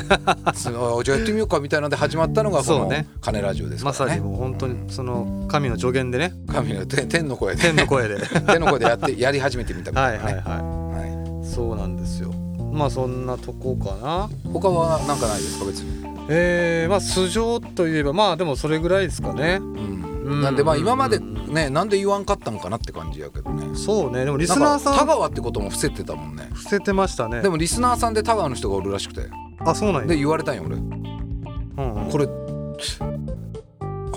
[1.04, 4.18] じゃあやってみようかみたいなので始まったのがこの金ラジオですかまさらね。
[4.18, 6.32] にもう本当にその神の助言でね。
[6.46, 7.60] 神の天天の声で。
[7.62, 8.18] 天の声で。
[8.46, 10.32] 天の声でやってやり始めてみたみたはいいなね。
[10.32, 10.42] はい。
[10.42, 10.50] は
[10.88, 11.46] はいい。
[11.46, 12.32] そうなんですよ。
[12.72, 14.30] まあそんなとこかな。
[14.52, 16.00] 他はなんかないですか別に。
[16.28, 19.58] えー、まあ素性といえばまあでもそれぐらいですかね。
[19.60, 20.22] うん。
[20.24, 20.42] うん。
[20.42, 23.76] なんでまあ今までねなんで言わんかったんかなって感じやけどね。
[23.76, 26.48] そうねでもリリスナーさん田川ってことも伏せてたもんね。
[26.52, 29.22] 伏せてましたねでもリスナーさんで田川の人がおるらしくて
[29.60, 30.76] あそうなんやで言われたんよ俺。
[30.76, 32.32] うんうんこれこ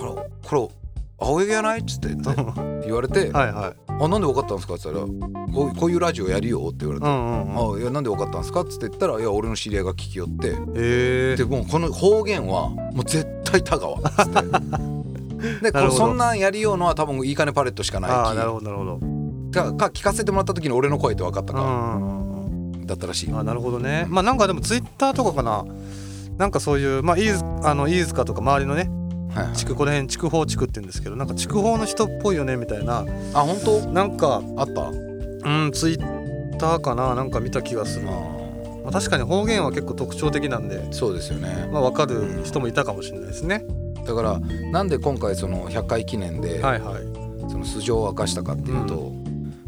[0.05, 0.69] れこれ
[1.19, 2.09] 青柳やないっつって
[2.85, 15.02] 言われて「はいはいあなんで分かったんですか?」って言ったらこう「こういうラジオやるよ」って言われて「うんうんうんあいやなんで分かったんですか?」っつって言ったら「いや俺の知り合いが聞き寄ってえでもうこの方言はもう絶対田川」っつって。
[15.61, 18.99] でそんなんやりようのは多分いいかねパレットしかなるないほどなるほど。
[19.51, 21.61] きかか聞かせてもらった時に俺の声って分かったか。
[21.61, 22.87] うんうんうん。
[22.87, 23.31] だったらしい。
[23.33, 24.05] あなるほどね。
[24.09, 25.65] まあなんかでもツイッターとかかな。
[26.37, 28.89] なんかそういうまあ飯塚あの飯塚とか周りのね
[29.35, 29.55] はいはい。
[29.55, 33.05] 地区この辺筑豊地区って言うんですけどなんか筑豊の人っぽいよねみたいな。
[33.33, 33.79] あ本当？
[33.89, 34.81] なんかあった？
[34.89, 38.11] うんツイッターかななんか見た気がする、あ
[38.83, 40.79] まあ、確かに方言は結構特徴的なんで。
[40.79, 41.69] ーそうですよね。
[41.71, 43.65] まあ分かる人もいたかもしれないですね、
[44.05, 47.03] だからなんで今回その100回記念ではいはい。
[47.49, 49.11] その素性を明かしたかっていうと、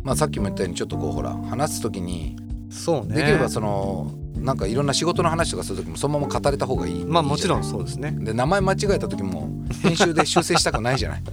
[0.01, 2.37] まあさっきも言ったようにちょっとこうほら話す時に
[2.69, 3.15] そうね。
[3.15, 9.49] できればそのなんかいろんな仕事の話とかする時もそのまま語れた方がいいまあもちろんそうですねで名前間違えた時も
[9.81, 11.23] 編集で修正したくないじゃない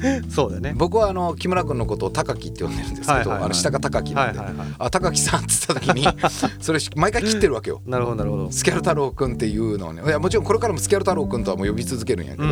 [0.28, 0.74] そうだよね。
[0.76, 4.40] 僕はあの木村君のことを高木って呼んでるんですけど、あの下が高木なんで、
[4.78, 6.06] あ高木さんっつった時に
[6.60, 7.80] それ毎回切ってるわけよ。
[7.86, 8.50] なるほどなるほど。
[8.50, 10.02] スキャル太郎君っていうのをね。
[10.04, 12.48] いやもちろんこれからもスキャル太郎君とはもう呼び続けるんやけど、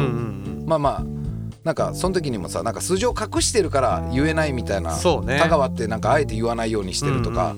[0.66, 1.23] まあまあ
[1.64, 5.38] なんかその時にもさなんか素性を隠してるから言えないみたいなね。
[5.38, 7.56] 田川ってなんかあえて言わないようにしてるとか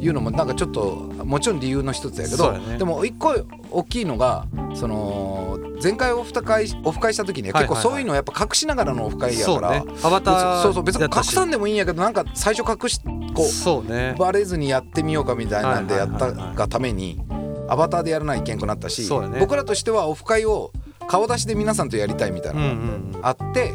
[0.00, 2.78] いうのもなんかちょっともちろん理由の一つやけど、ね。
[2.78, 3.34] でも一個
[3.70, 7.76] 大きいのがその前回オフ会オフ会した時にははいはいはい。
[7.76, 13.00] 結構そういうのをやっぱ隠しながらのオフ会やから、ねアバターそうそう別に隠さんでもいいんやけどなんか最初隠し
[13.34, 14.14] こそうね。
[14.16, 17.20] うバレずにやってみようかみたいなんでやったはいはいはいはいがために
[17.68, 19.08] アバターでやらないけんくなったし、
[19.40, 20.72] 僕らとしてはオフ会を
[21.08, 23.12] 顔出しで皆さんとやりたいみたいうんうなのん。
[23.12, 23.72] があって、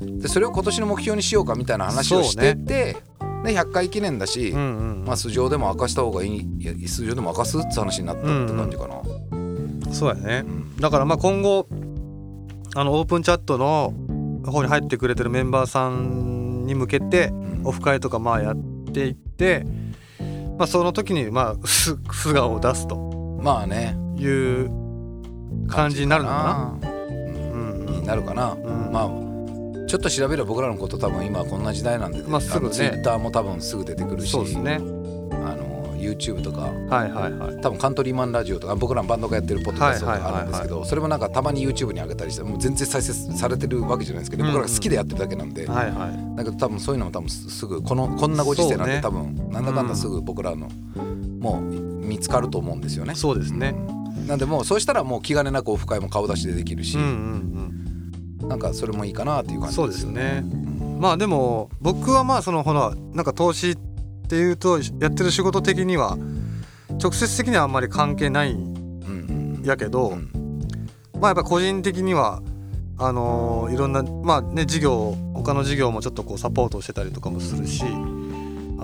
[0.00, 2.96] でそれを今年の目標にしようかみたいな話をしてて、
[3.44, 5.04] で100回記念だし、うんうんうん。
[5.04, 9.92] まあ素性でも明かした方がいいいや素性でも明かすって話になったって感じかな。
[9.92, 10.44] そうやね。
[10.46, 10.76] うん。
[10.76, 11.66] だからまあ今後
[12.74, 13.92] あのオープンチャットの
[14.46, 17.66] 方に入ってくれてるメンバーさんに向けてうん。
[17.66, 18.56] オフ会とかまあやっ
[18.92, 19.66] ていって、
[20.58, 22.96] まあ、その時にまあす素顔を出すと
[23.42, 23.96] まあね。
[24.16, 24.70] いう
[25.70, 26.88] 感じになるのかな。
[26.90, 26.96] な。
[27.54, 28.56] うんうんなるかな。
[28.92, 29.30] まあ
[29.86, 34.74] ちょっと調べれば僕らのこと多分今こんな時代なんで、まあすぐねツイッターも多分すぐ出てくるし、そうですね。
[34.74, 37.60] あの YouTube とかはいはいはい。
[37.60, 46.36] 多分カントリーマンラジオとか僕らのバンドがやってるポッドキャストとかあるんですけどそれもなんかたまに YouTube に上げたりしてもう全然再生されてるわけじゃないですけど、僕らが好きでやってるだけなんで、はいはい。
[46.36, 50.68] だけど多分そういうのも多分すぐこのこんなご時世なんで、多分なんだかんだすぐ僕らの、
[51.40, 53.14] もう見つかると思うんですよね。
[53.14, 53.74] そうですね。
[53.94, 57.06] うんなんでもうそうしたらもう気兼ねなくオフ会も顔出しでできるし、うんう
[58.46, 59.60] んなんかそれもいいかなっていううん。
[59.62, 60.42] 感じそうですね。
[60.42, 60.98] うん。
[60.98, 63.76] まあでも僕はまあそのほらなんか投資っ
[64.28, 66.16] ていうとやってる仕事的には
[67.00, 69.62] 直接的にはあんまり関係ないんうんうん。
[69.64, 70.30] やけど、うん。
[71.20, 72.42] まあやっぱ個人的には
[72.98, 77.86] あのーいろんなまあね事業他の事業もちょっとこうサポートしてたりとかもするし、あ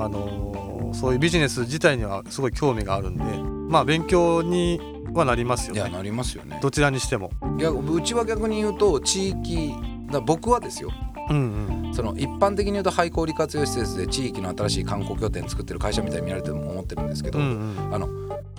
[0.08, 4.80] のーそういうビジネス自体にはすごい興味があるんでまあ勉強に
[5.18, 6.58] はなりますよいやねなりますよね。
[6.62, 7.30] どちらにしても。
[7.58, 9.72] いやうちは逆に言うと地域
[10.10, 10.90] だ僕はですよ。
[11.28, 17.94] うんその一般的に言うと廃校利活用施設で地域の新しい観光拠点作ってる会社みたいに見られてると思ってるんですけど、うんうん。
[17.94, 18.08] あの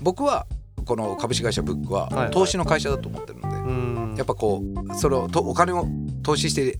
[0.02, 0.46] 僕は
[0.86, 2.32] この株式会社ブックははいはい。
[2.32, 5.86] 投資の会社だと思ってるので、うんやっぱこうそれをとお金を
[6.24, 6.80] 投資してる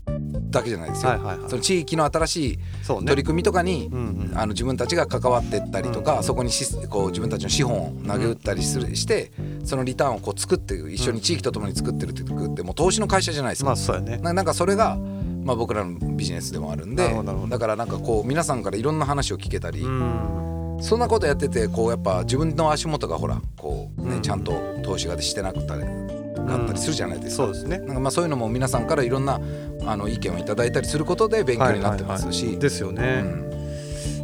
[0.50, 1.50] だけじゃないですよ、はいはいはい。
[1.50, 4.38] その地域の新しい取り組みとかに、うんうん。
[4.38, 9.32] あの自分たちが関わってったりとか、うんそこにしこう自分たちの資本を投げ打ったりする、して
[9.68, 14.18] そのリターンをこう作って一緒に地域とともに作ってるって言ってもう投資の会社じゃないですか、まあそうやね。
[14.18, 17.14] ななんかそれが、まあ、僕らのビジネスでもあるんで
[17.50, 20.80] だからなんかこう皆さんからいろんな話を聞けたり、うん。
[20.80, 24.22] そんなことやっててこうやっぱ自分の足元がほらこう、ねうん。
[24.22, 24.54] ちゃんと
[24.84, 27.46] 投資がしてなくたりなったりするじゃないですか。
[27.46, 27.80] そうですね。
[27.80, 29.42] なんかまあそういうのも皆さんからいろんな
[29.86, 32.62] あの意見をいただいたりすることで勉強になってますし、はいはいはい。
[32.62, 33.47] ですようね、ん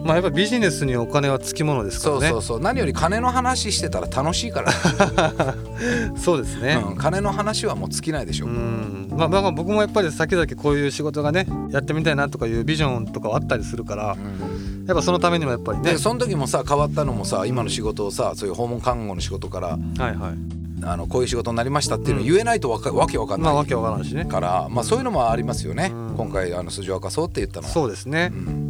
[0.03, 2.21] まあやっぱビジネスにお金はつきものですからね。
[2.21, 2.59] そうそうそう。
[2.59, 4.71] 何より金の話してたら楽しいから、
[6.17, 8.49] そうですね、うん、金の話はもう尽きないでしょ、う。
[8.49, 9.13] ん。
[9.15, 14.85] まあ、まあ僕もやっぱり先々こういう仕事がねやってみたいなとかいうビジョンとかはあったりするからうん。
[14.85, 15.91] やっぱそのためにもやっぱりね。
[15.93, 20.63] でその時もさ変わったのもさ今の仕事をさそういう訪問看護の仕事からはいはい。
[20.85, 23.45] あのこういう仕事になりましたっていうのを言えないとわかわけわかんない。
[23.45, 24.25] まあわけわからんしね。
[24.25, 26.15] から、まあ、そういうのもありますよね、うん。
[26.17, 27.73] 今回あの数字を明かそうって言ったのは。
[27.73, 28.31] そうですね。
[28.33, 28.62] うん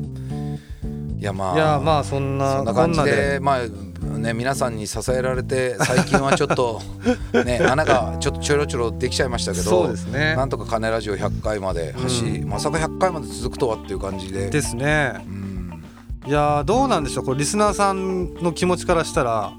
[1.23, 1.55] いやまあ。
[1.55, 6.81] いやまあそんなそんな感じでまあね皆さんに支えられて最近はちょっと
[7.45, 10.35] ね穴がちょっとちょろちょろできちゃいましたけどそうですね。
[10.35, 14.49] なんとか金ラジオ100回まで走り、うまさか100回まで続くとはっていう感じで。
[14.49, 15.13] ですね。
[15.25, 15.81] うん。
[16.27, 19.53] いやーどうなんでしょうこれリスナーさんの気持ちからしたら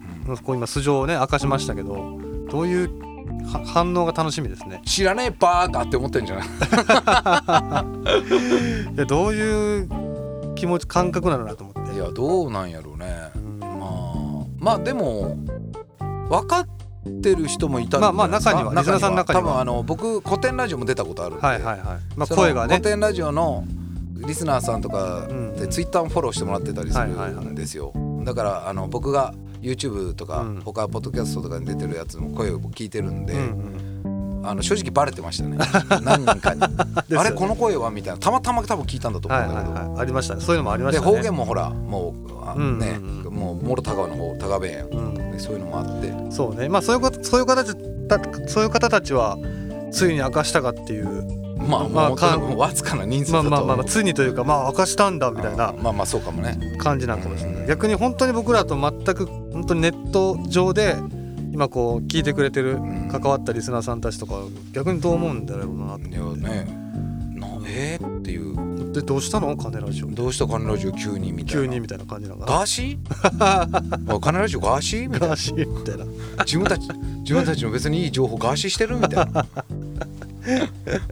[0.44, 2.18] こう今素性をね明かしましたけど
[2.50, 2.90] どういう
[3.52, 4.80] は反応が楽しみですね？
[4.84, 6.46] 知らねえバーカって思ってんじゃない？
[8.94, 9.88] いやどういう
[10.64, 11.94] 気持ち感覚なのなと思って。
[11.94, 13.30] いやどうなんやろうね。
[13.36, 13.58] うん。
[13.60, 15.36] まあまあでも
[16.30, 16.68] 分かっ
[17.22, 19.44] てる人もいたまあまあ中にはリスナーさんの中には。
[19.44, 21.98] 多分あの僕古典ラジオも出たことあるんで、はいはいはい。
[22.16, 22.76] まあ声がね。
[22.76, 23.64] 古典ラジオの
[24.26, 25.56] リスナーさんとかうん。
[25.56, 27.92] でツイッターもフォローしてもらってたりするんですよ。
[28.24, 30.60] だからあの僕が YouTube とかうん。
[30.62, 33.42] 他ポッドキャストとかに出てるやつの声を聞いてるんで、うんう
[33.90, 33.93] ん
[34.46, 35.58] あの正直バレてましたね。
[36.02, 36.62] 何人かに。
[37.16, 38.18] あれこの声はみたいな。
[38.18, 40.34] たまたま多分聞いたんだと思はいうんだけど、はいはいありました。
[40.34, 41.16] ねそういうのもありましでたね。
[41.16, 42.14] 方言もほらも
[42.56, 44.88] うね、うんうんもう諸田川の方田川弁やん。
[44.88, 45.14] うん。
[45.32, 46.12] でそういうのもあって。
[46.30, 46.68] そうね。
[46.68, 47.76] まあそういうことそういう方たち
[48.08, 49.36] たそういう方たちは
[49.90, 51.24] ついに明かしたかっていう。
[51.56, 55.70] まあもうまあかわずかな人数まあだとまあまあまあついにというかまあ明かしたんだみたいな。
[55.70, 56.58] うんまあまあそうかもね。
[56.78, 57.64] 感じなんかもしれなうん。
[57.64, 60.96] い逆に本当に僕らと全く本当にネット上で
[61.54, 63.08] 今こう聞いてくれてるん。
[63.08, 64.40] 関わったリスナーさんたちとか
[64.72, 66.08] 逆にどう思うんだろうなって。
[66.08, 66.66] いやね
[67.36, 67.96] なえ？
[68.00, 68.92] ー、っていう。
[68.92, 69.56] でどうしたの？
[69.56, 70.08] 金ラジオ。
[70.08, 70.48] どうした？
[70.48, 71.62] 金ラジオ急にみたいな。
[71.62, 72.44] 急にみたいな感じなの？
[72.44, 74.18] かガーシー？
[74.20, 75.08] 金ラジオガーシー？
[75.08, 75.28] みたいな。
[75.28, 76.04] なガーシーみたいな。
[76.44, 76.88] 自分たち
[77.20, 79.46] 自分たちの別にいい情報ガーシーしてるみたいな。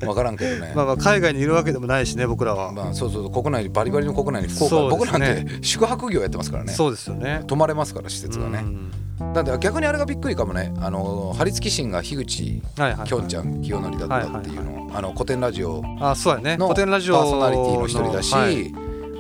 [0.01, 0.73] 分からんけどね。
[0.77, 2.73] まあまあ海外にいるわけでもないしね僕らは。
[2.73, 4.89] まあそうそう国内にバリバリの国内に福岡、ね。
[4.91, 6.73] 僕なんて宿泊業やってますからね。
[6.73, 7.45] そうですよね。
[7.47, 8.59] 泊まれますから施設がね。
[8.59, 8.91] うん
[9.35, 10.75] だって逆にあれがびっくりかもね。
[10.81, 12.63] あの張り付き神が樋口
[13.07, 16.57] きょんちゃん清則だったっていうの、あの古典ラジオあそうやね。
[16.57, 18.73] の古典ラジオパーソナリティの一人だし、はい。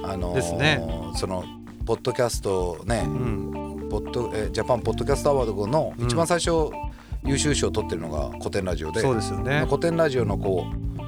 [0.05, 0.83] あのね。
[1.15, 1.45] その
[1.87, 3.88] ポッドキャストねうん。
[3.91, 6.71] ポッドえジャパンポッドキャストアワードの一番最初
[7.25, 9.65] 優秀賞を取ってるのが古典ラジオで、そうですよね。
[9.67, 10.67] 古典ラジオのこ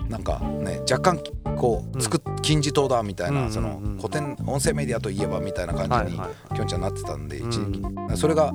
[0.09, 1.20] うなんかね若干
[1.57, 2.02] こううん。
[2.02, 3.52] 作っ金字塔だみたいな、うんうんうん。
[3.52, 6.20] その古典音声メディアといえばみたいな感じに
[6.54, 8.52] きょんちゃんなってたんで一時期、うそれが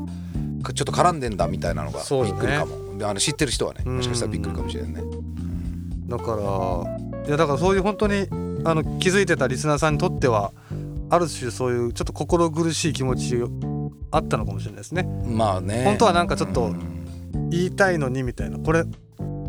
[0.63, 5.01] ちょっと絡んでんだみたいなのがびっくりかも、であの知ってる人はねもしかしたらびっくりかもしれないね、
[6.07, 8.27] だからいやだからそういう本当に
[8.65, 10.51] あの気づいてたリスナーさんにとっては
[11.09, 13.37] ある種そういうちょっと心苦しい気持ち
[14.11, 15.03] あったのかもしれないですね。
[15.25, 15.83] まあね。
[15.83, 17.49] 本当はなんかちょっとうん。
[17.49, 18.57] 言いたいのにみたいな。
[18.57, 18.83] これ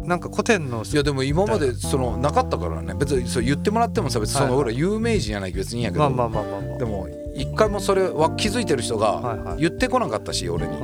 [0.05, 2.95] なんか古典のいやでも今までそのなかったからね。
[2.95, 6.79] 別にそう言ってもらってもさ別にそのはい俺有名人やないけど別にいいんやけど、まあまあまあまあまあ。
[6.79, 10.77] でも一回もそれは気づいてる人が言ってこなかったし俺に、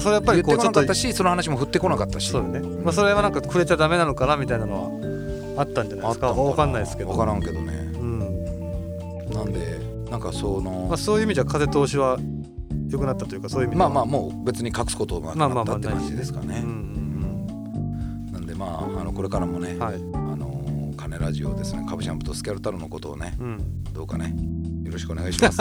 [0.00, 2.30] それやっぱ言ってこなかりこうちょったしその話も振ってこなかったし。
[2.30, 7.10] そうよね、まあ、それはなんか触れちゃダメなのかなみたいなのはあったんじゃないですかあったのわかんないですけど。
[7.10, 7.72] 分からんけどね。
[7.72, 9.30] うん。
[9.30, 12.18] なんでなんかその、まあ、そういう意味じゃ風通しは
[12.88, 19.94] 良くなったというかそういう意味まあまあもう別に隠すことがなかったって感じですかね、うんうんなんでまああのこれからもね、うんはい。
[19.94, 19.98] あ
[20.36, 21.84] の金ラジオですね。
[21.88, 23.82] カブシャンプとスキャル太郎のことをねうん。
[23.92, 24.26] どうかね。
[24.26, 24.32] よ
[24.94, 25.58] ろしくお願いします、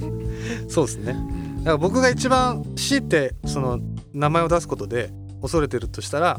[0.68, 1.12] そうですね。
[1.12, 3.80] うんだから僕が一番強いてその
[4.14, 5.10] 名前を出すことで
[5.42, 6.38] 恐れてるとしたら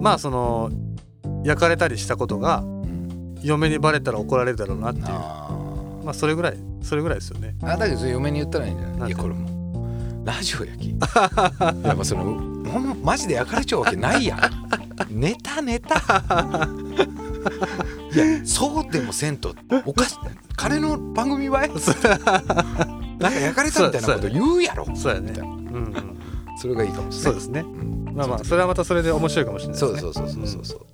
[0.00, 0.70] まあその
[1.44, 3.38] 焼かれたりしたことがうん。
[3.42, 5.06] 嫁にバレたら怒られるだろうなっていう。
[5.08, 7.54] あまあそれぐらいそれぐらいですよね。
[7.60, 9.08] ーあだけど嫁に言ったらいいんじゃない？
[9.08, 10.90] いやこれもうラジオやき。
[11.86, 12.24] やっぱその
[13.02, 14.40] マジで焼かれちゃうわけないやん。
[15.10, 15.96] ネタネタ
[18.14, 19.54] いやそうでもせんと
[19.86, 20.16] おかし
[20.56, 21.70] 金の番組ばい
[23.18, 24.86] なんか焼かれたみたいなこと言うやろ。
[24.94, 25.32] そうやね。
[25.38, 26.16] うんうん。
[26.60, 27.22] それがいいかもしれない。
[27.24, 27.60] そうですね。
[27.60, 30.00] うんまあまあそれはまたそれで面白いかもしれないですね。
[30.00, 30.93] そうそうそうそうそう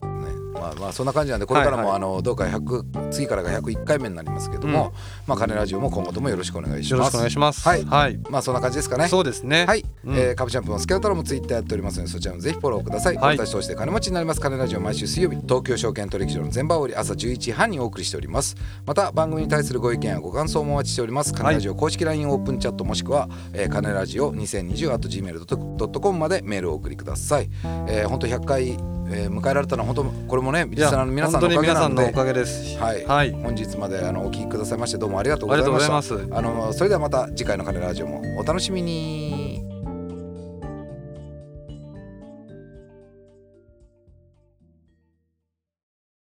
[0.61, 4.93] まあまあそんな感じなんでこれからも、あのどうか100次からが101回目になりますけども、
[5.27, 6.99] まあ金ラジオも今後ともよろしくお願いします。
[6.99, 7.67] よろしくお願いします。
[7.69, 7.85] はい。
[7.85, 8.21] はい。
[8.29, 9.09] まあそんな感じですかね。
[9.09, 9.65] そうですね。
[9.67, 10.17] はい、うん。
[10.17, 13.37] えーカブチャンプのスケルトロもツイッターやっておりますのでそちらもぜひフォローください、はい。
[13.37, 18.57] 私として金持ちになります金ラジオ毎週水曜日東京証券取引所の全場折り朝11時半にお送りしております。
[18.87, 21.35] また番組に対するご意見やご感想もお待ちしております。
[21.35, 27.51] 金ラジオ公式 LINE オープンチャットもしくは、えー、金ラジオ 2020.gmail.com までメールをお送りください、
[27.89, 31.81] えー、本当100回、えー迎えられたのは本当これもねリスナーの皆さんのおかげなので。
[31.81, 32.79] 本当に皆さんのおかげです。
[32.79, 33.31] はい、はい。
[33.33, 36.17] 本日まであのお聞きくださいましてどうもありがとうございました。
[36.17, 36.29] ざいます。
[36.33, 39.40] あのそれではまた次回の金ラジオもお楽しみに